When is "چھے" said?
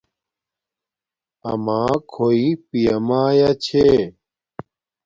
3.63-3.87